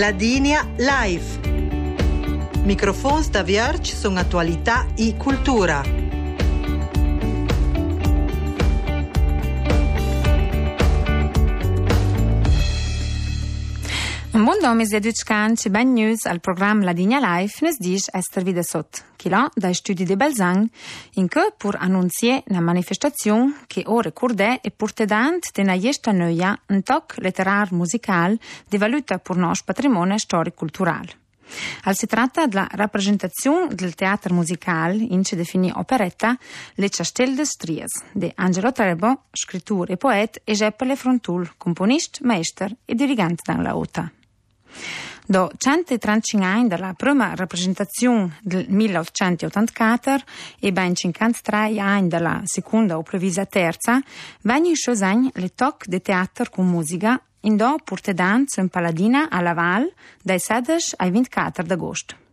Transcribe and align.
Ladinia 0.00 0.66
Live. 0.78 1.40
Microfons 2.62 3.28
da 3.28 3.42
Vierge 3.42 3.94
sono 3.94 4.18
attualità 4.18 4.86
e 4.96 5.14
cultura. 5.14 5.99
Domis 14.40 14.88
de 14.88 15.00
Dutscan, 15.00 15.54
ben 15.70 15.92
news 15.92 16.24
al 16.24 16.40
programma 16.40 16.84
La 16.84 16.92
Digna 16.94 17.18
Life 17.20 17.62
nes 17.62 17.76
dis 17.76 18.08
Esther 18.10 18.42
Videsot, 18.42 19.04
che 19.16 19.28
là 19.28 19.50
dai 19.54 19.74
studi 19.74 20.04
de 20.04 20.16
Belzang, 20.16 20.66
in 21.14 21.28
che 21.28 21.52
pur 21.56 21.76
annunzier 21.78 22.42
una 22.46 22.60
manifestazione 22.60 23.64
che 23.66 23.82
ora 23.84 24.08
ricordè 24.08 24.60
e 24.62 24.70
portedant 24.70 25.50
de 25.52 25.62
na 25.62 25.74
jesta 25.74 26.12
noia 26.12 26.58
un 26.68 26.82
toc 26.82 27.16
letterar 27.18 27.72
musical 27.72 28.38
de 28.68 28.78
valuta 28.78 29.18
pur 29.18 29.36
nos 29.36 29.62
patrimonio 29.62 30.16
storico-cultural. 30.16 31.06
Al 31.84 31.96
si 31.96 32.06
tratta 32.06 32.46
della 32.46 32.66
rappresentazione 32.70 33.74
del 33.74 33.94
teatro 33.94 34.32
musicale, 34.32 35.02
in 35.02 35.22
ci 35.22 35.36
definì 35.36 35.70
operetta, 35.74 36.38
Le 36.76 36.88
Chastel 36.88 37.34
de 37.34 37.44
Stries, 37.44 38.04
di 38.12 38.32
Angelo 38.36 38.72
Trebo, 38.72 39.24
scrittore 39.32 39.94
e 39.94 39.96
poeta, 39.96 40.40
e 40.44 40.54
Geppele 40.54 40.96
Frontul, 40.96 41.52
componist, 41.58 42.20
maester 42.22 42.74
e 42.86 42.94
dirigente 42.94 43.42
dan 43.44 43.62
la 43.62 43.76
OTA. 43.76 44.12
Do 45.26 45.50
135 45.56 46.44
anni 46.44 46.68
dalla 46.68 46.92
prima 46.94 47.34
rappresentazione 47.34 48.38
del 48.42 48.66
1884 48.68 50.24
e 50.58 50.72
ben 50.72 50.94
53 50.94 51.78
anni 51.78 52.08
dalla 52.08 52.42
seconda 52.44 52.98
o 52.98 53.02
previsa 53.02 53.46
terza, 53.46 54.00
vengono 54.42 54.74
sciosegni 54.74 55.30
le 55.34 55.54
toc 55.54 55.86
de 55.86 56.00
teatro 56.00 56.50
con 56.50 56.66
musica 56.66 57.20
in 57.42 57.56
do 57.56 57.76
portedanza 57.84 58.60
in 58.60 58.68
Paladina 58.68 59.28
a 59.30 59.40
Laval 59.40 59.92
dai 60.22 60.38
16 60.38 60.94
ai 60.96 61.10
24 61.10 61.64
d'agosto. 61.64 62.29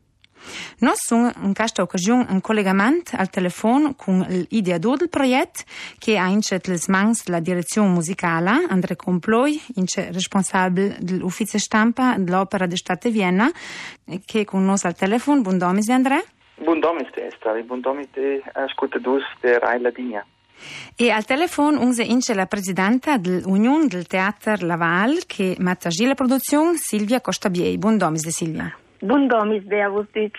Noi 0.80 0.94
siamo 0.96 1.32
in 1.42 1.54
questa 1.54 1.82
occasione 1.82 2.26
in 2.30 2.42
collegamento 2.42 3.16
al 3.16 3.30
telefono 3.30 3.96
con 3.96 4.26
l'ideatore 4.50 4.98
del 4.98 5.10
progetto 5.10 5.64
che 5.98 6.18
ha 6.18 6.28
incet 6.28 6.68
le 6.68 6.80
mans 6.88 7.26
della 7.26 7.40
direzione 7.40 7.90
musicale, 7.90 8.66
André 8.70 8.96
Comploi, 8.96 9.62
responsabile 10.12 10.98
dell'ufficio 11.00 11.58
stampa 11.58 12.16
dell'Opera 12.18 12.66
di 12.66 12.78
Stato 12.78 13.08
di 13.08 13.14
Vienna, 13.14 13.52
che 14.26 14.42
è 14.42 14.44
con 14.46 14.66
noi 14.66 14.78
al 14.84 14.96
telefono. 14.96 15.42
Buon 15.42 15.58
domis, 15.58 15.90
André. 15.90 16.24
Buon 16.56 16.80
domis, 16.80 17.08
Esther. 17.14 17.64
Buon 17.64 17.82
domis, 17.82 18.08
ascoltatori 18.54 19.24
di 19.42 19.58
Rai 19.60 19.80
Ladinia. 19.82 20.26
E 20.96 21.12
al 21.12 21.26
telefono 21.26 21.82
unse 21.82 22.04
ince 22.04 22.34
la 22.34 22.48
presidenta 22.48 23.18
dell'Unione 23.18 23.88
del 23.88 24.08
Teatro 24.08 24.56
Laval 24.62 25.26
che 25.28 25.56
mattagi 25.60 26.06
la 26.06 26.16
produzione 26.16 26.78
Silvia 26.78 27.22
Costabiei. 27.22 27.78
Buon 27.78 27.98
domis 27.98 28.28
Silvia. 28.30 28.76
Buon 29.02 29.28
domis 29.28 29.64
de 29.68 29.82
avustic. 29.84 30.38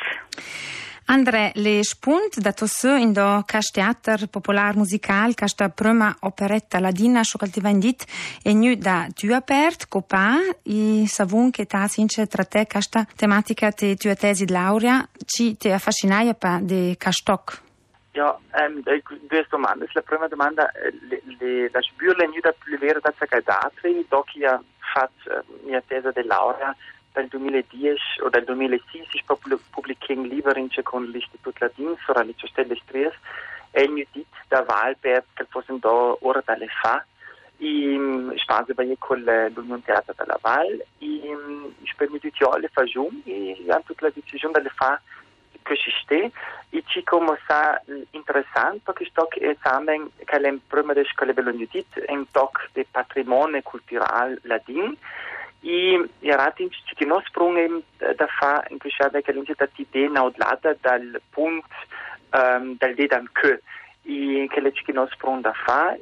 André, 1.10 1.52
le 1.54 1.82
spunt 1.82 2.38
da 2.38 2.52
tosse 2.52 2.98
in 3.00 3.12
do 3.12 3.42
cas 3.46 3.70
teater 3.72 4.28
popular 4.28 4.76
musical, 4.76 5.32
cas 5.34 5.54
da 5.56 5.70
prima 5.70 6.14
operetta 6.20 6.80
ladina, 6.80 7.22
scho 7.24 7.48
ti 7.48 7.60
va 7.60 7.70
indit, 7.70 8.04
e 8.44 8.52
nu 8.52 8.74
da 8.76 9.06
tu 9.14 9.32
apert, 9.32 9.88
copa, 9.88 10.36
i 10.64 11.06
savun 11.06 11.50
che 11.50 11.64
ta 11.64 11.86
since 11.86 12.26
tra 12.26 12.44
te 12.44 12.66
cas 12.66 12.90
da 12.90 13.06
tematica 13.16 13.72
te 13.72 13.94
tua 13.96 14.14
tesi 14.14 14.44
di 14.44 14.52
laurea, 14.52 15.08
ci 15.24 15.56
te 15.56 15.72
affascinaia 15.72 16.34
pa 16.34 16.58
de 16.60 16.94
cas 16.98 17.22
toc. 17.24 17.56
Ja, 18.12 18.36
ähm, 18.60 18.82
due 18.82 19.46
domande. 19.48 19.88
La 19.94 20.02
prima 20.02 20.28
domanda, 20.28 20.70
le, 21.08 21.22
le, 21.38 21.70
la 21.72 21.80
sbürle 21.80 22.26
nu 22.26 22.40
da 22.40 22.52
plevere 22.52 23.00
da 23.00 23.14
Zagadatri, 23.16 24.04
doc 24.10 24.34
io 24.34 24.62
fatto 24.92 25.30
uh, 25.30 25.66
mia 25.66 25.82
tesi 25.86 26.08
di 26.12 26.24
laurea 26.24 26.76
dal 27.18 27.26
2010 27.26 28.20
o 28.22 28.28
dal 28.28 28.44
2006 28.44 29.08
si 29.10 29.22
pubbliching 29.70 30.26
liberince 30.26 30.82
con 30.82 31.04
l'Istituto 31.04 31.58
Ladin 31.58 31.96
sopra 32.04 32.22
le 32.22 32.34
Costelle 32.38 32.76
Stries 32.76 33.14
e 33.72 33.86
nu 33.88 34.04
dit 34.12 34.26
da 34.46 34.64
Wahlberg 34.66 35.24
che 35.34 35.44
fosse 35.48 35.74
da 35.78 35.90
ora 35.90 36.42
dalle 36.44 36.68
fa. 36.80 37.04
E 37.60 37.98
spazio 38.36 38.72
per 38.72 38.86
con 38.98 39.18
l'Unione 39.18 39.82
Teatro 39.82 40.14
della 40.16 40.38
Val 40.40 40.80
e 40.98 41.36
per 41.96 42.08
mi 42.08 42.20
tutti 42.20 42.44
le 42.60 42.68
fa 42.68 42.84
giù 42.84 43.10
e 43.24 43.56
tutta 43.84 44.06
la 44.06 44.12
decisione 44.14 44.54
dalle 44.54 44.70
fa 44.72 45.00
che 45.64 45.76
ci 45.76 45.90
sta 46.00 46.14
e 46.14 46.82
ci 46.86 47.02
come 47.02 47.36
sa 47.48 47.82
interessante 48.12 48.78
perché 48.84 49.06
sto 49.06 49.28
esame 49.32 50.10
che 50.24 50.36
è 50.36 50.54
prima 50.68 50.92
di 50.92 51.04
scuola 51.12 51.32
bello 51.32 51.50
dit 51.50 52.04
un 52.06 52.30
toc 52.30 52.68
di 52.72 52.86
patrimonio 52.88 53.60
culturale 53.62 54.38
ladin 54.42 54.96
e 55.60 56.08
era 56.20 56.50
tinci 56.52 56.80
che 56.94 57.04
non 57.04 57.22
sprung 57.24 57.82
da 57.96 58.26
fa 58.26 58.64
in 58.68 58.78
cui 58.78 58.90
c'è 58.90 59.10
che 59.22 59.32
l'intera 59.32 59.68
idea 59.76 60.08
naudlata 60.08 60.76
dal 60.80 61.20
punto 61.30 61.66
um, 62.30 62.76
dal 62.76 62.94
dedan 62.94 63.28
che 63.32 63.62
e 64.02 64.46
che 64.48 64.60
le 64.60 64.72
che 64.72 64.92
non 64.92 65.08
sprung 65.08 65.42
da 65.42 65.52
fa 65.52 65.96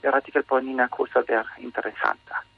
era 0.00 0.20
che 0.20 0.42
poi 0.42 0.64
una 0.66 0.88
cosa 0.88 1.22
ver 1.26 1.46
interessante 1.56 2.48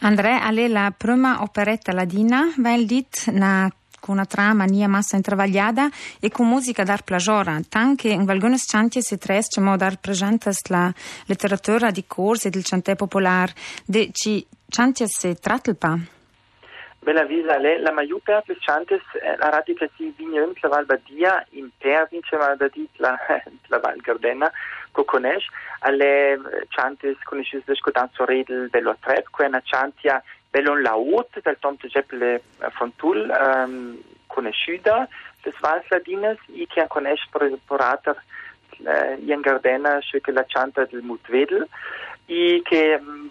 Andrea, 0.00 0.42
alle 0.42 0.68
la 0.68 0.92
prima 0.96 1.40
operetta 1.42 1.92
ladina, 1.92 2.52
dit 2.84 3.30
na 3.30 3.70
con 4.04 4.16
una 4.16 4.26
trama 4.26 4.64
nia 4.64 4.86
massa 4.86 5.16
intravagliata 5.16 5.88
e 6.20 6.28
con 6.28 6.46
musica 6.46 6.84
dar 6.84 7.04
plagiora, 7.04 7.58
tanche 7.66 8.08
in 8.08 8.26
valgones 8.26 8.66
chantie 8.66 9.00
si 9.00 9.16
tres 9.16 9.46
cemo 9.48 9.78
dar 9.78 9.98
presentas 9.98 10.58
la 10.68 10.92
letteratura 11.24 11.90
di 11.90 12.04
corsi 12.06 12.50
del 12.50 12.64
chante 12.64 12.96
popular. 12.96 13.50
De 13.86 14.10
ci 14.12 14.46
chantie 14.74 15.06
se 15.06 15.36
trattelpa. 15.36 15.96
Bella 16.98 17.24
visa, 17.24 17.58
le, 17.58 17.78
la 17.78 17.92
maiu 17.92 18.18
per 18.18 18.42
le 18.46 18.56
chantes, 18.58 19.02
la 19.38 19.50
radica 19.50 19.86
si 19.94 20.12
vigna 20.16 20.44
la 20.60 20.68
Val 20.68 20.86
in 21.50 21.68
per 21.78 22.08
vince 22.10 22.36
Val 22.36 22.56
Badia, 22.56 22.88
la, 22.96 23.16
la 23.68 23.78
Val 23.78 24.00
Gardena, 24.00 24.50
co 24.90 25.04
conosce, 25.04 25.48
alle 25.80 26.40
chantes 26.70 27.16
conosce 27.22 27.62
del 27.64 27.76
scotanzo 27.76 28.24
redel 28.24 28.68
bello 28.68 28.96
trep, 28.98 29.28
che 29.30 29.44
è 29.44 29.46
una 29.48 29.62
chantia 29.62 30.20
Bellon 30.50 30.82
Laut, 30.82 31.40
dal 31.40 31.58
Tomte 31.60 31.86
Geppele 31.86 32.42
Fontul, 32.70 33.30
um, 33.38 34.00
conosciuta, 34.26 35.06
des 35.42 35.54
Valsladines, 35.60 36.38
i 36.46 36.66
che 36.66 36.86
conosce 36.88 37.26
per 37.30 37.42
uh, 38.78 39.22
Ian 39.22 39.40
Gardena, 39.40 40.00
che 40.00 40.32
la 40.32 40.44
chanta 40.48 40.84
del 40.86 41.02
Mutvedel, 41.02 41.68
e 42.26 42.62
che, 42.64 42.98
um, 43.00 43.28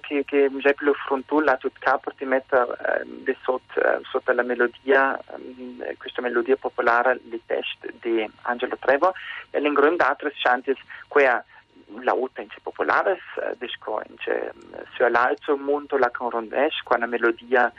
che, 0.00 0.24
che 0.24 0.50
Geppele 0.58 0.92
Fontul 1.06 1.48
ha 1.48 1.56
tutto 1.56 1.78
capo 1.80 2.12
di 2.16 2.24
mettere 2.24 2.76
uh, 3.04 3.34
sotto, 3.42 3.80
sotto 4.04 4.32
la 4.32 4.42
melodia, 4.42 5.18
um, 5.34 5.82
questa 5.98 6.22
melodia 6.22 6.56
popolare, 6.56 7.20
il 7.30 7.40
testo 7.44 7.88
di 8.00 8.28
Angelo 8.42 8.76
Trevo, 8.78 9.14
e 9.50 9.60
l'ingrund 9.60 10.00
altre 10.00 10.32
chantes, 10.34 10.76
quella 11.08 11.44
la 12.02 12.14
utenze 12.14 12.56
populares, 12.62 13.20
desco 13.58 14.02
ince 14.08 14.52
su 14.94 15.04
l'alzo 15.06 15.56
mondo 15.56 15.96
la 15.96 16.10
conrondesh, 16.10 16.82
qua 16.82 16.96
una 16.96 17.06
melodia 17.06 17.72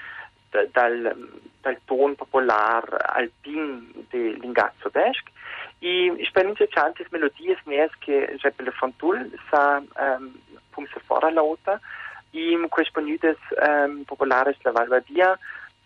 dal, 0.72 1.30
dal 1.62 1.78
ton 1.86 2.16
popular 2.16 2.84
alpin 3.14 4.06
de 4.10 4.38
l'ingazzo 4.40 4.90
desk, 4.90 5.30
e 5.80 6.16
esperienze 6.20 6.68
chantes 6.70 7.08
melodies 7.12 7.58
neas 7.66 7.92
che 8.00 8.36
Jeppele 8.40 8.72
Fontul 8.72 9.30
sa 9.50 9.78
um, 9.78 10.34
punse 10.78 11.02
fora 11.10 11.34
la 11.34 11.44
ota, 11.44 11.80
e 12.32 12.54
correspondides 12.70 13.38
um, 13.58 14.04
populares 14.06 14.62
la 14.62 14.76
Valvadia, 14.76 15.32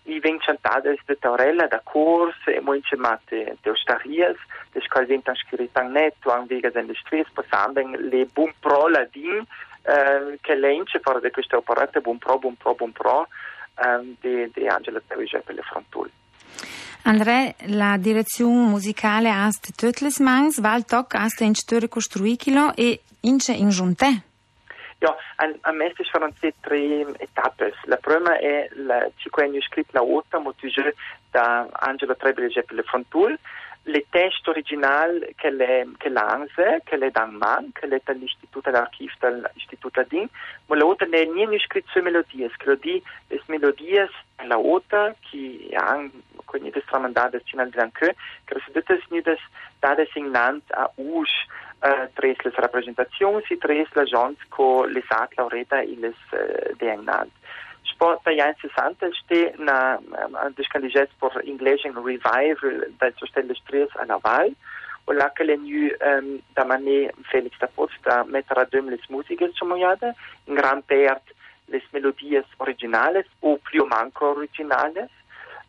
i 0.10 0.20
veng 0.20 0.40
chantades 0.42 1.00
de 1.06 1.16
Taurella 1.16 1.68
da 1.68 1.80
cors 1.86 2.36
e 2.48 2.60
moinche 2.60 2.96
mate 2.96 3.58
de 3.62 3.70
ostarias 3.70 4.38
des 4.74 4.88
qual 4.88 5.06
vent 5.06 5.28
an 5.30 5.36
scritan 5.36 5.92
net 5.94 6.18
o 6.26 6.32
an 6.34 6.48
vega 6.50 6.72
den 6.74 6.90
stres 7.04 7.30
passanden 7.38 7.94
le 8.10 8.26
bun 8.26 8.52
pro 8.60 8.88
la 8.90 9.06
din 9.06 9.46
eh, 9.86 10.40
che 10.42 10.56
lence 10.56 11.00
fora 11.00 11.20
de 11.20 11.30
queste 11.30 11.56
operette 11.56 12.02
bun 12.02 12.18
pro 12.18 12.40
bun 12.40 12.56
pro 12.58 12.74
bun 12.74 12.92
pro 12.92 13.28
eh, 13.78 14.02
de, 14.22 14.50
de 14.54 14.68
Angela 14.68 15.02
Tevige 15.08 15.42
per 15.46 15.56
le 15.56 15.62
frontul. 15.62 16.10
André, 17.04 17.56
la 17.66 17.98
direzione 17.98 18.70
musicale 18.70 19.30
hast 19.30 19.74
tötles 19.76 20.20
mans, 20.20 20.60
val 20.62 20.86
toc 20.86 21.14
hast 21.14 21.42
in 21.42 21.54
störe 21.54 21.88
costruikilo 21.88 22.74
e 22.76 23.02
ince 23.22 23.54
in 23.54 23.70
giunte. 23.70 24.31
Ja, 25.02 25.16
an, 25.38 25.58
a 25.62 25.72
mestre 25.72 26.04
faranno 26.04 26.34
tre 26.60 27.06
etappe. 27.18 27.74
La 27.86 27.98
prima 27.98 28.38
è 28.38 28.70
la 28.76 29.10
cinque 29.16 29.50
scritto 29.62 29.90
la 29.94 30.04
otta, 30.04 30.38
motivata 30.38 30.92
da 31.32 31.68
Angelo 31.72 32.16
Trebele 32.16 32.52
e 32.54 32.66
le 32.68 32.84
Frontul, 32.84 33.36
le 33.86 34.06
teste 34.10 34.52
originali 34.52 35.34
che 35.36 35.50
le 35.50 35.88
che 35.98 36.10
l'ANSE, 36.10 36.82
che 36.84 36.98
le 36.98 37.10
dan 37.10 37.34
man, 37.34 37.72
che 37.72 37.88
le 37.88 38.00
dall'Istituto 38.04 38.70
d'Archiv 38.70 39.12
dall'Istituto 39.18 40.02
Adin, 40.02 40.28
ma 40.68 40.76
la 40.76 40.86
otta 40.86 41.06
ne 41.06 41.26
nie 41.26 41.60
scritto 41.60 41.90
su 41.90 42.02
melodie, 42.02 42.52
che 42.56 42.66
lo 42.68 42.76
di 42.76 43.02
le 43.28 43.42
melodie 43.48 44.08
la 44.46 44.60
otta 44.60 45.16
che 45.20 45.68
han 45.74 46.12
quindi 46.46 46.70
des 46.70 46.84
tramandades 46.86 47.42
cinal 47.46 47.70
danke, 47.70 48.14
che 48.46 48.54
resultates 48.54 49.02
nides 49.10 49.40
dades 49.80 50.12
signant 50.12 50.64
a 50.72 50.92
us 50.98 51.32
Uh, 51.82 52.06
tres 52.14 52.38
les 52.46 52.58
rappresentacions 52.62 53.48
i 53.50 53.56
tres 53.58 53.90
les 53.98 54.10
gens 54.12 54.38
co 54.54 54.86
les 54.86 55.08
at 55.18 55.32
laureta 55.34 55.80
i 55.82 55.96
les 55.98 56.20
uh, 56.30 56.76
dienant. 56.78 57.32
po' 58.02 58.18
dagli 58.26 58.42
anni 58.42 58.58
60 58.58 59.14
ste 59.14 59.54
na 59.62 60.02
descandigets 60.58 61.14
por 61.22 61.38
inglese 61.46 61.86
in 61.86 61.94
revival 61.94 62.90
dal 62.98 63.14
sostello 63.22 63.54
stries 63.54 63.94
a 64.02 64.06
Naval. 64.06 64.50
O 65.06 65.14
la 65.14 65.30
che 65.30 65.44
le 65.44 65.56
nu 65.58 65.86
um, 66.10 66.42
da 66.58 66.66
mané 66.66 67.14
Felix 67.30 67.54
da 67.60 67.68
Post 67.68 68.02
da 68.02 68.24
mettere 68.26 68.62
a 68.62 68.66
dum 68.66 68.90
les 68.90 69.06
musiche 69.10 69.52
somoiade 69.54 70.16
in 70.46 70.56
gran 70.56 70.82
pert 70.82 71.22
les 71.66 71.86
melodies 71.92 72.46
originales 72.58 73.28
o 73.40 73.58
più 73.58 73.86
manco 73.86 74.34
originales. 74.34 75.10
um, 75.10 75.21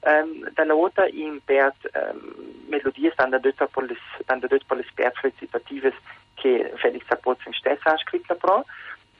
dalla 0.02 0.74
volta 0.74 1.06
in 1.06 1.40
pert 1.44 1.76
um, 1.94 2.34
melodies 2.68 3.14
dan 3.14 3.30
da 3.30 3.38
dutta 3.38 3.66
por 3.66 3.84
les 3.84 4.00
dan 4.26 4.40
da 4.40 4.48
dutta 4.48 4.64
por 4.66 4.76
les 4.76 4.90
pert 4.94 5.16
recitatives 5.22 5.94
che 6.34 6.72
Felix 6.76 7.06
da 7.06 7.16
Post 7.16 7.46
in 7.46 7.52
stessa 7.52 7.92
ha 7.92 7.98
scritto 7.98 8.34
pro 8.34 8.64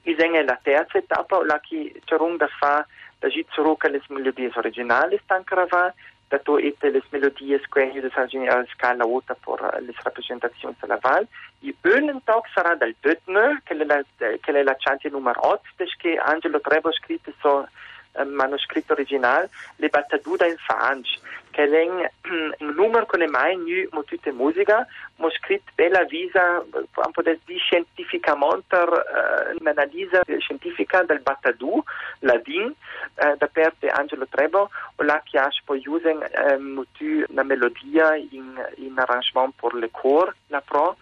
Isenge 0.05 0.43
la 0.43 0.58
terza 0.61 0.99
etapa, 0.99 1.44
la 1.44 1.61
che 1.61 2.00
c'erung 2.05 2.37
da 2.37 2.49
fa 2.49 2.84
da 3.20 3.29
jitsuruka 3.29 3.88
les 3.88 4.02
melodies 4.08 4.56
originales 4.56 5.20
tankrava, 5.26 5.94
da 6.29 6.38
to 6.38 6.58
ete 6.58 6.90
les 6.90 7.05
melodies 7.11 7.62
quegli 7.69 8.00
de 8.00 8.11
sarginial 8.11 8.67
scala 8.75 9.05
uta 9.05 9.34
por 9.34 9.61
les 9.81 9.94
rappresentazioni 10.02 10.75
della 10.81 10.99
val. 11.00 11.29
I 11.61 11.73
ölen 11.82 12.20
tog 12.25 12.43
sarà 12.52 12.75
dal 12.75 12.96
dötner, 12.99 13.61
che 13.62 13.75
è 13.75 13.84
la, 13.84 14.02
che 14.17 14.52
è 14.52 14.62
la 14.62 14.75
chanti 14.76 15.08
numero 15.08 15.46
8, 15.46 15.84
che 15.99 16.17
Angelo 16.17 16.61
Trebo 16.61 16.90
scritte 16.90 17.32
so 17.40 17.69
um, 18.12 18.29
manoscritto 18.29 18.93
originale, 18.93 19.50
le 19.76 19.88
battaduda 19.88 20.47
in 20.47 20.56
fange, 20.59 21.19
che 21.50 21.64
è 21.64 21.87
un 22.59 22.75
numero 22.75 23.06
con 23.06 23.20
le 23.20 23.26
nu 23.26 23.88
mo 23.91 24.05
tutte 24.05 24.32
musica, 24.32 24.87
mo 25.17 25.31
scritto 25.31 25.70
bella 25.75 26.05
visa, 26.05 26.62
un 26.70 27.11
po' 27.12 27.23
di 27.23 27.59
scientificamente, 27.59 28.76
uh, 28.76 29.56
un'analisi 29.59 30.19
scientifica 30.38 31.03
del 31.03 31.20
battadu, 31.20 31.82
ladin, 32.20 32.64
uh, 32.64 33.37
da 33.37 33.49
parte 33.53 33.88
Angelo 33.88 34.26
Trebo, 34.26 34.70
o 34.97 35.03
la 35.03 35.20
che 35.25 35.41
poi 35.65 35.82
usen 35.87 36.25
um, 36.56 36.85
una 37.29 37.43
melodia 37.43 38.15
in, 38.15 38.61
in 38.76 38.99
arrangement 38.99 39.55
per 39.61 39.75
le 39.75 39.91
cor, 39.91 40.35
la 40.49 40.61
pro, 40.61 40.97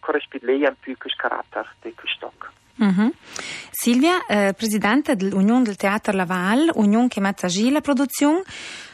corrisponde 0.00 0.46
lei 0.46 0.64
un 0.64 0.74
più 0.78 0.96
che 0.96 1.10
carattere 1.16 1.68
di 1.80 1.94
questo. 1.94 2.32
Mm-hmm. 2.82 3.08
Silvia, 3.70 4.26
eh, 4.26 4.54
presidente 4.56 5.16
dell'Unione 5.16 5.64
del 5.64 5.76
Teatro 5.76 6.12
Laval, 6.12 6.70
Unione 6.74 7.08
che 7.08 7.20
a 7.20 7.34
la 7.70 7.80
produzione, 7.80 8.42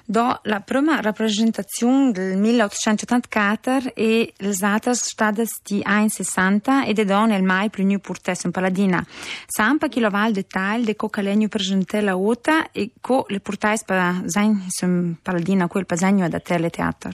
do 0.05 0.41
la 0.45 0.61
prima 0.61 1.01
rappresentazione 1.01 2.11
del 2.13 2.37
1884 2.37 3.95
e 3.95 4.33
le 4.37 4.55
date 4.59 4.95
state 4.95 5.45
di 5.65 5.83
1,60 5.87 6.87
ed 6.87 6.99
è 6.99 7.05
do 7.05 7.25
nel 7.25 7.43
mai 7.43 7.71
più 7.71 7.85
new 7.85 7.99
purtes 7.99 8.43
in 8.45 8.51
Paladina. 8.51 9.05
Sampa 9.47 9.89
chi 9.89 10.01
lo 10.01 10.11
va 10.11 10.23
al 10.23 10.33
dettaglio 10.33 10.85
de 10.85 10.97
coca 10.97 11.23
legno 11.23 11.49
presente 11.49 12.01
la 12.01 12.17
ota 12.17 12.71
e 12.73 12.91
co 13.01 13.25
le 13.29 13.41
purtais 13.41 13.85
per 13.85 14.23
zain 14.27 14.61
in 14.83 15.15
Paladina 15.23 15.69
quel 15.69 15.87
pasegno 15.87 16.29
da 16.29 16.41
tele 16.41 16.71
teatro. 16.71 17.13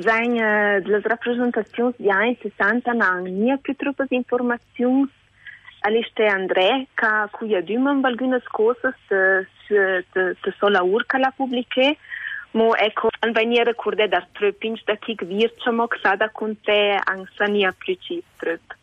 Zain 0.00 0.32
uh, 0.32 0.86
le 0.86 1.00
rappresentazioni 1.02 1.94
di 1.96 2.08
1,60 2.08 2.80
non 2.92 3.00
hanno 3.00 3.58
più 3.60 3.74
troppe 3.76 4.06
informazioni 4.10 5.08
Aliște 5.82 6.26
Andrei, 6.26 6.88
ca 6.94 7.28
cu 7.32 7.44
iadumăm 7.46 8.04
algunas 8.04 8.44
cosas 8.46 8.94
de, 9.08 10.04
de, 10.12 10.22
de 10.42 10.54
sola 10.58 10.82
urca 10.82 11.18
la 11.18 11.32
publice, 11.36 11.98
mo 12.52 12.72
ecco, 12.76 13.08
an 13.20 13.32
venia 13.32 13.62
recorde 13.64 14.06
dar 14.06 14.28
tröpinch 14.32 14.84
da 14.84 14.96
kik 14.96 15.22
virčamo 15.22 15.86
ksada 15.86 16.28
kunte 16.28 17.00
ang 17.04 17.26
sania 17.36 17.72
pluci 17.78 18.22
tröp. 18.38 18.76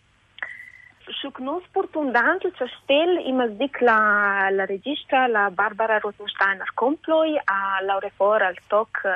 la, 3.81 4.49
la 4.51 4.65
regista, 4.65 5.27
la 5.29 5.51
Barbara 5.51 5.99
Rosensteiner 5.99 6.71
Komploj, 6.75 7.37
a 7.45 7.81
Laure 7.83 8.11
For 8.17 8.43
al 8.43 8.57
tok 8.67 9.03
uh, 9.05 9.11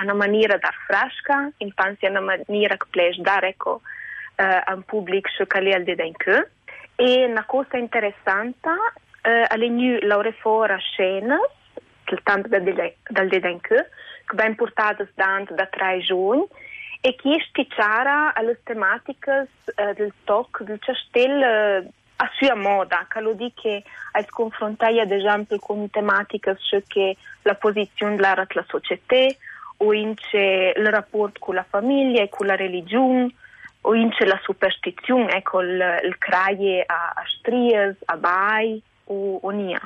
ana 0.00 0.14
maniera 0.14 0.58
dar 0.58 0.74
frasca, 0.86 1.50
in 1.58 1.72
pansi 1.72 2.06
ana 2.06 2.20
maniera 2.20 2.76
che 2.76 2.86
pleš 2.90 3.20
dar 3.20 3.44
ecco 3.44 3.80
uh, 4.36 4.60
an 4.66 4.82
public 4.84 5.28
šukali 5.28 5.72
al 5.72 5.84
dedenke. 5.84 6.50
E 6.96 7.24
una 7.24 7.44
cosa 7.44 7.78
interessante, 7.78 8.68
uh, 8.68 9.46
alle 9.48 9.68
nu 9.68 9.98
Laure 10.02 10.32
For 10.32 10.70
a 10.70 10.78
scenas, 10.78 11.40
tant 12.22 12.48
dal 12.48 13.28
dedenke, 13.28 13.88
che 14.26 14.34
ben 14.34 14.54
portadas 14.56 15.08
dant 15.14 15.50
da 15.54 15.66
tre 15.66 16.00
giorni, 16.00 16.44
e 17.00 17.14
che 17.16 17.44
sticciara 17.48 18.34
alle 18.34 18.60
tematiche 18.62 19.48
uh, 19.64 19.94
del 19.94 20.12
toc 20.24 20.62
del 20.62 20.78
cestel 20.80 21.84
uh, 21.84 21.90
a 22.16 22.30
sua 22.34 22.54
moda, 22.54 23.06
che 23.08 23.20
lo 23.20 23.34
che 23.54 23.82
a 24.12 24.22
sconfrontare 24.22 25.00
ad 25.00 25.10
esempio 25.10 25.58
con 25.58 25.88
tematiche 25.88 26.56
che 26.86 27.16
la 27.42 27.54
posizione 27.54 28.16
della 28.16 28.34
la 28.48 28.64
società 28.68 29.26
o 29.78 29.94
il 29.94 30.86
rapporto 30.90 31.40
con 31.40 31.54
la 31.54 31.64
famiglia 31.66 32.20
e 32.20 32.28
con 32.28 32.46
la 32.46 32.56
religione 32.56 33.32
o 33.82 33.94
la 34.26 34.38
superstizione, 34.42 35.32
ecco 35.36 35.62
il, 35.62 36.00
il 36.04 36.18
craie 36.18 36.82
a, 36.86 37.12
a 37.14 37.22
stries, 37.38 37.96
a 38.04 38.16
bai 38.18 38.82
o, 39.04 39.36
o 39.36 39.50
nia. 39.50 39.80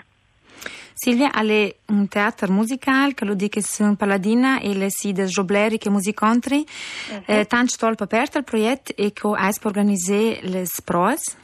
Silvia 0.96 1.32
alle 1.32 1.78
un 1.88 2.06
teatro 2.06 2.50
musical 2.52 3.14
che 3.14 3.24
lo 3.24 3.34
dice 3.34 3.60
sono 3.60 3.96
Paladina 3.96 4.60
e 4.60 4.74
le 4.74 4.90
si 4.90 5.12
des 5.12 5.30
Jobleri 5.30 5.76
che 5.76 5.90
musicontri. 5.90 6.58
Uh-huh. 6.58 7.22
Eh, 7.26 7.44
tant 7.46 7.68
stolp 7.68 8.00
aperto 8.00 8.38
il 8.38 8.44
progetto 8.44 8.92
e 8.96 9.12
che 9.12 9.28
hai 9.34 9.52
organizzare 9.62 10.38
le 10.42 10.64
proes? 10.84 11.36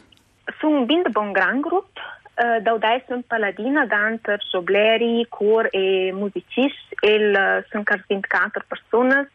Sono 0.59 0.79
un 0.79 0.87
bin 0.87 1.03
bon 1.11 1.33
gran 1.33 1.61
grup. 1.61 1.99
Uh, 2.37 2.63
da 2.63 2.73
udai 2.73 3.03
sunt 3.07 3.27
Paladina, 3.27 3.85
danter 3.85 4.41
Jobleri, 4.51 5.27
cor 5.29 5.69
e 5.73 6.13
musicisti. 6.13 6.95
El 7.01 7.65
sunt 7.71 7.85
car 7.85 8.05
24 8.07 8.65
persoane 8.67 9.31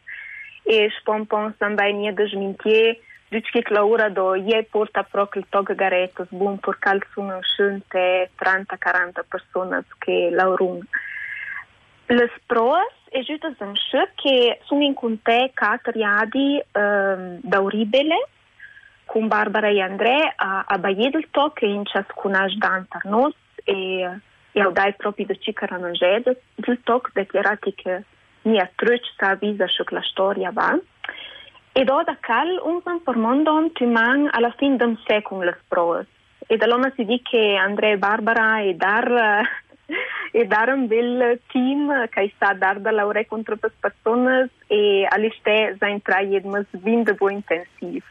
e 0.64 0.90
spon 0.98 1.24
pons 1.26 1.54
também 1.58 1.94
nia 1.94 2.12
desmintier 2.12 2.98
Deci 3.28 3.62
la 3.68 3.84
ora 3.84 4.08
do 4.08 4.36
je 4.36 4.62
porta 4.70 5.02
proprio 5.02 5.42
il 5.42 5.48
tog 5.50 5.74
garetos 5.74 6.28
bun 6.30 6.58
por 6.58 6.78
cal 6.78 7.02
sono 7.12 7.40
scente 7.42 8.30
30-40 8.38 9.24
persone 9.28 9.84
che 9.98 10.28
laurun. 10.30 10.80
Le 12.06 12.30
proas 12.46 12.92
e 13.08 13.22
giusto 13.22 13.52
un 13.58 13.74
che 14.14 14.60
sono 14.64 14.82
in 14.82 14.94
conte 14.94 15.50
catriadi 15.52 16.62
um, 16.72 17.38
da 17.42 17.60
Uribele 17.60 18.28
con 19.04 19.26
Barbara 19.26 19.68
e 19.68 19.80
Andrea 19.80 20.34
a, 20.36 20.64
a 20.66 20.78
Baie 20.78 21.10
del 21.10 21.28
Toc 21.30 21.62
e 21.62 21.66
in 21.66 21.84
ciascuna 21.84 22.46
dantar 22.56 23.04
nos 23.06 23.34
e, 23.64 24.08
e 24.52 24.60
au 24.60 24.70
dai 24.70 24.94
proprio 24.94 25.26
da 25.26 25.34
cicara 25.34 25.78
non 25.78 25.92
del 25.92 26.80
Toc 26.84 27.10
dichiarati 27.12 27.74
che 27.74 28.04
mi 28.42 28.60
ha 28.60 28.70
truc 28.72 29.02
sa 29.16 29.30
avvisa 29.30 29.66
che 29.66 29.94
la 29.94 30.02
storia 30.02 30.50
va. 30.52 30.78
E 31.78 31.84
do 31.84 32.02
da 32.04 32.16
cal 32.16 32.48
un 32.64 32.80
san 32.84 33.00
formondon 33.04 33.70
tu 33.76 33.84
man 33.86 34.30
alla 34.32 34.50
fin 34.58 34.78
d'un 34.78 34.96
secum 35.06 35.42
las 35.42 35.58
proas. 35.68 36.06
E 36.48 36.56
da 36.56 36.66
lona 36.66 36.90
si 36.96 37.04
di 37.04 37.20
che 37.20 37.54
Andrea 37.54 37.92
e 37.92 37.98
Barbara 37.98 38.62
e 38.62 38.72
dar 38.74 39.08
e 40.32 40.46
dar 40.46 40.68
un 40.70 40.86
bel 40.86 41.38
team 41.52 42.08
che 42.08 42.32
sta 42.34 42.54
dar 42.54 42.80
da 42.80 42.90
laure 42.92 43.26
contro 43.26 43.58
le 43.60 43.70
persone 43.78 44.48
e 44.68 45.06
all'iste 45.06 45.76
za 45.78 45.88
intraie 45.88 46.40
mas 46.44 46.66
vinde 46.70 47.12
bo 47.12 47.28
intensiv. 47.28 48.02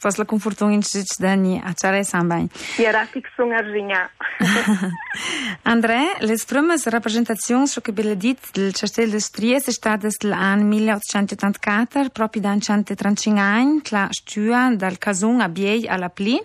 Pas 0.00 0.16
la 0.16 0.24
confortung 0.24 0.72
in 0.72 0.82
cic 0.82 1.18
dani 1.18 1.60
a 1.62 1.72
ciare 1.72 2.04
sambai. 2.04 2.48
Era 2.78 3.06
tic 3.10 3.28
sun 3.34 3.52
arginha. 3.52 4.10
André, 5.62 6.16
les 6.20 6.44
primes 6.44 6.86
rappresentazioni 6.86 7.66
so 7.66 7.80
che 7.80 7.92
belle 7.92 8.16
dit 8.16 8.38
del 8.52 8.72
Castel 8.72 9.10
de 9.10 9.20
Stries 9.20 9.66
è 9.66 9.72
stata 9.72 10.08
l'anno 10.20 10.64
1884, 10.64 12.10
proprio 12.10 12.42
da 12.42 12.56
135 12.58 13.40
anni, 13.40 13.82
la 13.90 14.08
stua 14.10 14.74
dal 14.74 14.98
Casun 14.98 15.40
a 15.40 15.48
Biei 15.48 15.86
alla 15.86 16.08
Pli 16.08 16.40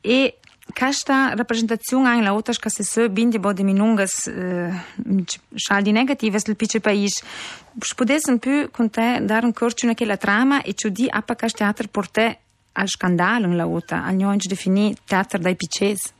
e 0.00 0.38
questa 0.72 1.34
rappresentazione 1.34 2.08
anche 2.08 2.22
la 2.22 2.34
otra 2.34 2.52
che 2.54 2.70
se 2.70 3.10
bindi 3.10 3.38
bo 3.38 3.52
de 3.52 3.62
minungas 3.62 4.26
eh, 4.26 4.70
scialdi 5.54 5.92
negatives 5.92 6.44
piccolo 6.54 6.80
paese 6.80 7.24
potesse 7.94 8.30
un 8.30 8.38
po' 8.38 8.68
con 8.70 8.90
te 8.90 9.18
dare 9.22 9.46
un 9.46 9.52
corso 9.52 9.92
che 9.94 10.04
la 10.04 10.16
trama 10.16 10.62
e 10.62 10.74
ci 10.74 10.90
di 10.90 11.06
appa 11.08 11.36
questo 11.36 11.58
teatro 11.58 11.88
per 11.88 12.08
te 12.08 12.38
al 12.72 12.88
scandalo 12.88 13.46
in 13.46 13.56
la 13.56 13.66
otra 13.66 14.04
al 14.04 14.14
noi 14.14 14.36
definì 14.38 14.94
teatro 15.04 15.38
dai 15.38 15.56
piccesi. 15.56 16.12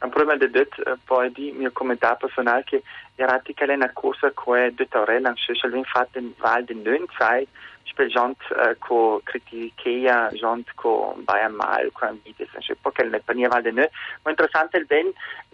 Un 0.00 0.10
problema 0.10 0.36
di 0.36 0.50
det 0.50 0.68
poi 1.04 1.32
di 1.32 1.52
mio 1.52 1.72
commentario 1.72 2.18
personale 2.18 2.64
che 2.64 2.82
che 3.16 3.24
è 3.24 3.72
una 3.72 3.90
cosa 3.92 4.32
che 4.32 4.66
è 4.66 4.70
detto 4.72 4.98
Aurel, 4.98 5.24
anche 5.24 5.40
se 5.54 5.66
infatti 5.74 6.18
in 6.18 6.32
Val 6.36 6.64
di 6.64 6.74
non 6.74 7.06
sai 7.16 7.46
spel 7.94 8.10
gent 8.10 8.38
ko 8.82 9.20
critiqueia 9.24 10.30
gent 10.34 10.66
ko 10.74 11.14
baia 11.26 11.48
mal 11.48 11.90
ko 11.94 12.06
ambites 12.06 12.50
je 12.58 12.66
sais 12.66 12.78
pas 12.82 12.90
quel 12.90 13.10
n'est 13.10 13.24
pas 13.24 13.34
ni 13.34 13.46
val 13.46 13.62
de 13.62 13.70
ne 13.70 13.86
mo 14.24 14.30
interessante 14.30 14.78
il 14.78 14.86
ben 14.86 15.12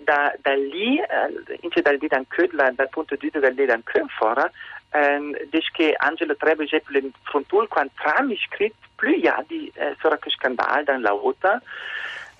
da 0.08 0.32
da 0.42 0.54
lì 0.54 0.98
ince 1.60 1.82
dal 1.82 1.98
punto 2.90 3.14
di 3.14 3.20
vista 3.20 3.38
del 3.38 3.54
dan 3.54 3.82
cud 3.82 4.08
fora 4.18 4.50
Angelo 5.98 6.34
Trebe 6.36 6.64
je 6.64 6.80
per 6.80 6.96
il 6.96 7.12
frontul 7.22 7.68
quan 7.68 7.90
tram 7.94 8.34
scrit 8.36 8.74
plus 8.96 9.16
il 9.16 9.22
y 9.24 9.28
a 9.28 9.42
di 9.46 9.72
uh, 9.76 9.94
sora 10.00 10.18
che 10.18 10.30
scandal 10.30 10.84
dans 10.84 11.02
la 11.02 11.14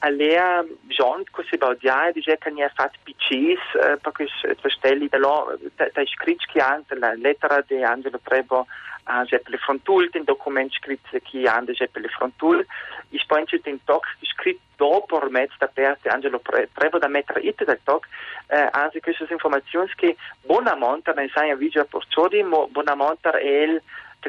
Alea 0.02 0.64
gent 0.88 1.28
ko 1.30 1.42
se 1.42 1.59
baudia 1.59 2.11
dice 2.12 2.38
che 2.38 2.50
ne 2.50 2.64
ha 2.64 2.73
fatto 2.75 2.99
PCs 3.04 3.75
uh, 3.75 4.00
perché 4.00 4.26
verstelli 4.62 5.09
da 5.09 5.19
lo 5.19 5.59
da 5.75 6.02
scritch 6.07 6.47
che 6.50 6.61
anche 6.61 6.95
la 6.95 7.12
lettera 7.14 7.62
di 7.66 7.83
Angelo 7.83 8.19
Trebo 8.23 8.66
a 9.04 9.25
Jeppe 9.25 9.57
Frontul, 9.59 10.09
den 10.11 10.25
Dokument 10.25 10.73
scritto 10.73 11.19
che 11.23 11.49
ande 11.49 11.73
Jeppe 11.73 12.00
Frontul. 12.09 12.66
Ich 13.11 13.26
penso 13.26 13.59
den 13.59 13.83
Tag 13.85 14.02
scritto 14.23 14.61
dopo 14.76 15.16
ormai 15.16 15.47
da 15.59 15.69
parte 15.69 16.09
Angelo 16.09 16.40
Trevo 16.40 16.99
da 16.99 17.09
mettere 17.09 17.40
it 17.40 17.64
del 17.64 17.80
Tag, 17.85 18.00
eh, 18.49 18.69
anzi 18.73 19.00
queste 19.00 19.26
informazioni 19.28 19.90
che 19.95 20.16
buona 20.42 20.75
monta 20.75 21.12
ne 21.12 21.28
sai 21.33 21.50
a 21.50 21.57
video 21.57 21.85
porciodi, 21.85 22.42
buona 22.42 22.95
monta 22.95 23.33
è 23.38 23.62
il 23.62 23.83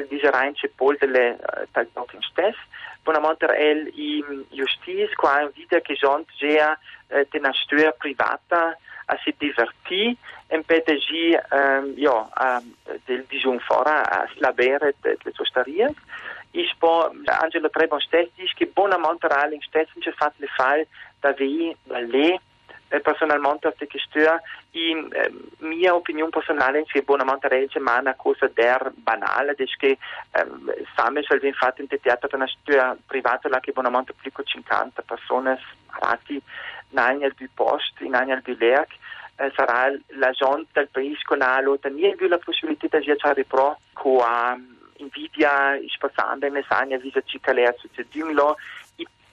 dice 0.08 0.30
reince 0.30 0.68
pol 0.74 0.96
delle 0.98 1.36
uh, 1.38 1.66
tal 1.70 1.86
in 2.12 2.22
stess, 2.22 2.56
buona 3.02 3.18
monta 3.18 3.52
è 3.52 3.62
il 3.62 4.46
justiz 4.50 5.12
qua 5.14 5.42
invita 5.42 5.80
che 5.80 5.94
gente 5.94 6.32
già 6.36 6.78
eh, 7.08 7.28
una 7.32 7.52
storia 7.52 7.92
privata 7.92 8.76
a 9.06 9.16
si 9.24 9.34
divertir 9.38 10.16
en 10.48 10.62
PTG 10.64 11.38
um, 11.50 11.94
ja, 11.96 12.28
um, 12.40 12.74
del 13.06 13.24
disum 13.30 13.58
fora 13.58 14.02
a 14.02 14.26
slabere 14.34 14.94
de, 15.02 15.16
de 15.24 15.32
sostarias. 15.32 15.94
Ich 16.52 16.76
po 16.78 17.10
Angelo 17.40 17.70
Trebon 17.70 18.00
stess 18.00 18.28
dice 18.36 18.54
che 18.54 18.66
buona 18.66 18.98
monterale 18.98 19.54
in 19.54 19.62
stess 19.62 19.88
non 19.94 20.04
c'è 20.04 20.12
fatto 20.12 20.36
le 20.38 20.48
file 20.48 20.88
da 21.20 21.32
vi 21.32 21.74
da 21.84 21.98
lei 22.00 22.38
personalmente 23.00 23.68
a 23.68 23.72
che 23.72 23.98
stua 23.98 24.40
in 24.72 25.08
eh, 25.12 25.32
mia 25.58 25.94
opinione 25.94 26.30
personale 26.30 26.84
che 26.84 27.02
buonamente 27.02 27.48
regge 27.48 27.78
ma 27.78 27.98
una 27.98 28.14
cosa 28.14 28.50
der 28.52 28.92
banale 28.94 29.52
è 29.52 29.64
che 29.78 29.98
eh, 30.32 30.46
same 30.94 31.22
salve 31.22 31.48
infatti 31.48 31.80
in 31.80 31.88
teatro 31.88 32.28
per 32.28 32.38
una 32.38 32.48
stua 32.48 32.96
privata 33.06 33.48
la 33.48 33.60
che 33.60 33.72
buonamente 33.72 34.12
più 34.12 34.30
di 34.34 34.44
50 34.44 35.02
persone 35.02 35.58
rati 36.00 36.40
in 36.92 36.98
ogni 36.98 37.24
al 37.24 37.34
post 37.54 38.00
in 38.00 38.14
ogni 38.14 38.32
al 38.32 38.42
lerc 38.44 38.92
eh, 39.36 39.50
sarà 39.56 39.90
la 40.18 40.30
gente 40.30 40.68
del 40.72 40.88
paese 40.90 41.20
non 41.36 42.16
più 42.16 42.28
la 42.28 42.38
possibilità 42.38 42.98
di 42.98 43.06
giocare 43.06 43.44
pro 43.44 43.78
con 43.92 44.80
invidia 44.96 45.78
spazando 45.88 46.46
in 46.46 46.52
messagna 46.52 46.96
vis 46.98 47.16
a 47.16 47.22
cica 47.24 47.52
le 47.52 47.66
associazioni 47.66 48.32
lo 48.32 48.56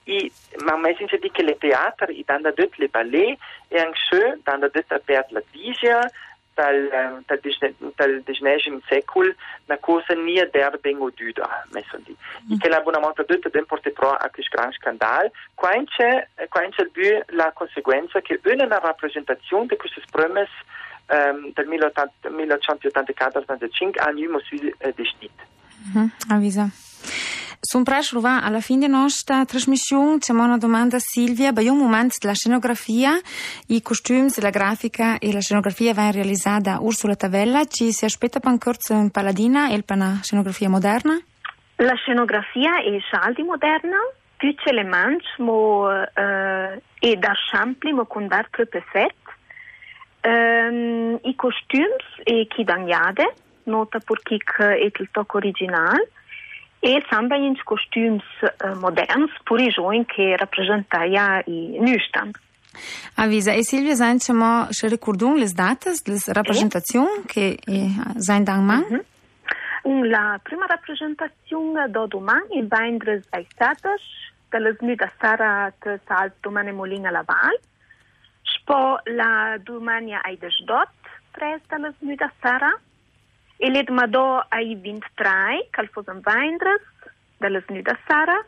i 0.04 0.32
ma 0.64 0.76
mai 0.76 0.94
since 0.96 1.18
di 1.18 1.30
che 1.30 1.42
le 1.42 1.56
teatri 1.58 2.18
i 2.18 2.24
danda 2.24 2.50
dut 2.50 2.76
le 2.76 2.88
ballet 2.88 3.38
e 3.68 3.78
anche 3.78 4.40
danda 4.42 4.68
dut 4.68 4.90
aperto 4.92 5.34
la 5.34 5.42
disia 5.50 6.10
dal 6.60 7.22
dal 7.96 8.22
diciannovesimo 8.24 8.80
secolo 8.86 9.34
una 9.66 9.78
cosa 9.78 10.14
nia 10.14 10.46
der 10.46 10.78
ben 10.80 11.00
oduda 11.00 11.66
messo 11.72 11.98
di 12.04 12.16
e 12.50 12.56
che 12.58 12.68
l'abbonamento 12.68 13.24
dut 13.26 13.50
den 13.50 13.66
porte 13.66 13.90
pro 13.90 14.10
a 14.10 14.30
questo 14.30 14.56
gran 14.56 14.72
scandal 14.72 15.30
quando 15.54 15.90
quando 16.48 16.82
il 16.82 17.24
la 17.28 17.52
conseguenza 17.52 18.20
che 18.20 18.40
una 18.42 18.78
rappresentazione 18.78 19.66
di 19.66 19.76
queste 19.76 20.02
promes 20.10 20.48
um, 21.10 21.52
del 21.52 21.68
1884-85 21.68 23.98
a 23.98 24.10
New 24.10 24.30
Mosville 24.30 24.74
eh, 24.78 24.92
di 24.94 25.04
Stit. 25.04 25.32
Mm-hmm. 25.96 26.08
Avvisa. 26.28 26.70
Sunt 27.62 27.84
prașruva 27.84 28.42
alla 28.42 28.60
fine 28.60 28.86
nostra 28.86 29.44
trasmissione 29.44 30.18
c'è 30.18 30.32
una 30.32 30.56
domanda 30.56 30.96
a 30.96 31.00
Silvia, 31.00 31.52
bei 31.52 31.68
un 31.68 31.76
momento 31.76 32.16
della 32.18 32.34
scenografia, 32.34 33.20
i 33.66 33.82
costumi, 33.82 34.30
la 34.40 34.48
grafica 34.50 35.18
e 35.18 35.30
la 35.30 35.40
scenografia 35.40 35.92
vanno 35.92 36.12
realizzati 36.12 36.62
da 36.62 36.78
Ursula 36.80 37.14
Tavella, 37.14 37.66
ci 37.66 37.92
si 37.92 38.06
aspetta 38.06 38.40
corso 38.58 38.94
in 38.94 39.10
Paladina 39.10 39.70
e 39.70 39.84
una 39.88 40.20
scenografia 40.22 40.70
moderna? 40.70 41.20
La 41.76 41.94
scenografia 41.94 42.80
è 42.80 42.98
saldi 43.10 43.42
moderna, 43.42 43.98
più 44.36 44.54
ce 44.56 44.72
le 44.72 44.84
mangi, 44.84 45.26
mo 45.38 45.90
eh, 45.90 46.82
e 46.98 47.16
da 47.16 47.32
shampli, 47.34 47.92
mo 47.92 48.06
con 48.06 48.26
dar 48.26 48.48
proprio 48.48 48.80
effetto. 48.80 49.30
Um, 50.22 51.18
I 51.22 51.34
costumi 51.34 51.84
e 52.24 52.46
chi 52.48 52.64
danjade, 52.64 53.34
nota 53.64 53.98
perché 53.98 54.36
è 54.56 54.84
il 54.84 55.08
tocco 55.12 55.36
originale, 55.36 56.10
e 56.80 57.02
in 57.36 57.60
costumes 57.62 58.24
uh, 58.40 58.74
moderns, 58.78 59.30
pur 59.44 59.60
i 59.60 59.68
giovani 59.68 60.04
che 60.06 60.34
rappresentano 60.36 61.42
i 61.46 61.78
Nüstern. 61.78 62.30
Avisa, 63.16 63.52
e 63.52 63.62
Silvia, 63.62 63.94
sentiamo, 63.94 64.66
se 64.70 64.88
ricordano 64.88 65.36
le 65.36 65.50
date 65.52 65.92
delle 66.02 66.20
rappresentazioni 66.26 67.22
che 67.26 67.58
sono 68.16 68.42
da 68.42 68.56
man? 68.56 68.86
Mm-hmm. 68.90 70.04
La 70.08 70.38
prima 70.42 70.66
rappresentazione 70.66 71.90
da 71.90 72.06
domani 72.06 72.60
è 72.60 72.64
venerdì 72.64 73.22
ai 73.30 73.46
Satas, 73.56 74.02
dalla 74.48 74.72
snuda 74.78 75.10
Sara 75.18 75.72
Salt 76.06 76.34
domani 76.40 76.72
Molina 76.72 77.10
Laval, 77.10 77.58
poi 78.64 78.96
la 79.16 79.58
domani 79.62 80.14
ai 80.14 80.36
Desdot, 80.38 80.90
tres 81.32 81.60
dalla 81.66 81.92
snuda 81.98 82.30
Sara, 82.40 82.78
Ele 83.60 83.78
é 83.78 83.82
de 83.82 83.92
Madó 83.92 84.42
aí 84.50 84.74
23, 84.74 85.68
que 85.70 85.80
ele 85.80 85.88
faz 85.88 86.08
em 86.08 86.20
Vendras, 86.20 86.80
da 87.38 87.98
Sara. 88.08 88.44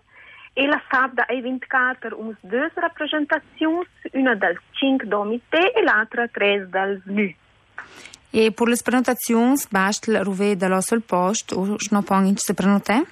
Ela 0.57 0.83
sabe 0.90 1.16
da 1.16 1.26
24 1.28 2.19
uns 2.19 2.37
duas 2.42 2.73
representações, 2.75 3.88
uma 4.12 4.35
das 4.37 4.57
cinco 4.78 5.07
do 5.07 5.21
Omité 5.21 5.73
e 5.76 5.83
l'altra 5.83 6.28
três 6.28 6.69
das 6.69 7.04
NU. 7.07 7.35
E 8.35 8.50
por 8.50 8.69
le 8.69 8.76
prenotazioni 8.83 9.57
basta 9.71 10.23
ruve 10.23 10.57
da 10.57 10.69
lo 10.69 10.81
sul 10.81 11.02
post 11.02 11.52
o 11.52 11.76
non 11.90 12.02
può 12.02 12.19
se 12.37 12.54
prenotare? 12.54 13.04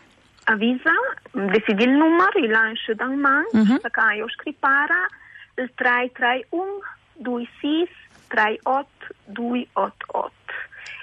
Avisa, 0.44 0.92
decidi 1.30 1.84
il 1.84 1.90
numero, 1.90 2.38
il 2.38 2.50
lancio 2.50 2.94
da 2.94 3.06
man, 3.06 3.44
uh 3.52 3.60
-huh. 3.60 3.80
perché 3.80 4.16
io 4.16 4.28
scripara 4.30 5.06
il 5.56 5.70
331 5.74 6.80
26 7.18 7.88
38 8.28 8.88
288. 9.26 10.39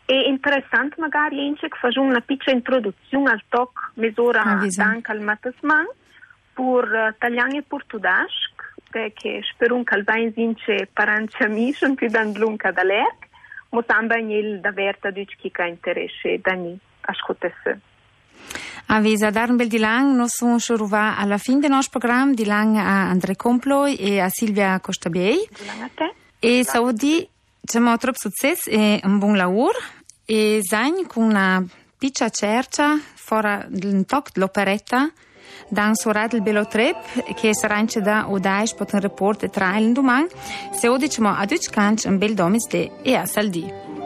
È 0.07 0.13
interessante 0.13 0.95
magari 0.99 1.45
anche 1.45 1.67
che 1.67 1.77
facciamo 1.77 2.07
una 2.07 2.21
piccola 2.21 2.55
introduzione 2.55 3.29
al 3.29 3.43
talk 3.49 3.91
mezz'ora 3.95 4.41
anche 4.41 5.11
al 5.11 5.19
matasman 5.19 5.85
per 6.53 7.13
italiano 7.13 7.57
e 7.57 7.63
portoghese 7.67 8.55
che 9.13 9.41
spero 9.43 9.83
che 9.83 9.95
il 9.95 10.03
bain 10.03 10.31
vince 10.33 10.87
parancia 10.93 11.47
mission 11.47 11.93
più 11.95 12.07
da 12.07 12.23
lunga 12.23 12.71
da 12.71 12.83
l'ERC 12.83 13.27
ma 13.71 13.83
samba 13.85 14.17
il 14.17 14.61
da 14.61 14.71
chi 14.71 15.51
ha 15.53 15.67
interesse 15.67 16.39
da 16.41 16.53
ni 16.53 16.79
ascoltesse. 17.01 17.79
Avisa 18.85 19.29
dar 19.29 19.49
un 19.49 19.57
bel 19.57 19.67
di 19.67 19.77
lang, 19.77 20.15
noi 20.15 20.29
siamo 20.29 20.55
arrivati 20.55 21.21
alla 21.21 21.37
fine 21.37 21.59
del 21.59 21.71
nostro 21.71 21.99
programma, 21.99 22.33
di 22.33 22.45
lang 22.45 22.77
a 22.77 23.09
André 23.09 23.35
Comploi 23.35 23.95
e 23.95 24.21
a 24.21 24.29
Silvia 24.29 24.79
Costabiei. 24.79 25.45
Di 25.49 25.65
lang 25.65 25.81
a 25.81 25.89
te. 25.93 26.13
E 26.39 26.63
saudi, 26.63 27.27
c'è 27.61 27.79
molto 27.79 28.11
successo 28.13 28.69
e 28.69 29.01
un 29.03 29.19
buon 29.19 29.35
lavoro. 29.35 29.77
E 30.29 30.59
zain 30.61 31.07
una 31.15 31.63
piccia 31.97 32.29
cercia 32.29 32.99
fora 33.15 33.65
toc 34.05 34.31
l'operetta 34.33 35.09
dan 35.69 35.95
sorat 35.95 36.33
il 36.33 36.41
belotrep 36.41 37.33
che 37.33 37.55
sarà 37.55 37.79
in 37.79 37.87
da 38.03 38.29
odais 38.29 38.73
pot 38.73 38.91
un 38.91 38.99
report 38.99 39.43
e 39.43 39.49
trail 39.49 39.93
domani 39.93 40.27
se 40.73 40.89
odicemo 40.89 41.29
a 41.29 41.45
duc 41.45 41.69
canc 41.69 42.03
un 42.07 42.17
bel 42.17 42.33
domis 42.33 42.67
de 42.67 42.91
e 43.03 43.15
a 43.15 43.25
saldi. 43.25 43.96